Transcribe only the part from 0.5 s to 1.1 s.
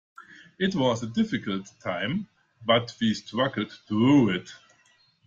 It was a